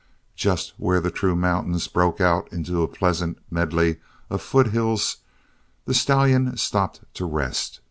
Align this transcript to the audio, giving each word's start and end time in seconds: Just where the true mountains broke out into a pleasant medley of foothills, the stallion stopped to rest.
Just 0.35 0.73
where 0.77 0.99
the 0.99 1.11
true 1.11 1.35
mountains 1.35 1.87
broke 1.87 2.19
out 2.19 2.51
into 2.51 2.81
a 2.81 2.87
pleasant 2.87 3.37
medley 3.51 3.99
of 4.31 4.41
foothills, 4.41 5.17
the 5.85 5.93
stallion 5.93 6.57
stopped 6.57 7.01
to 7.13 7.25
rest. 7.27 7.79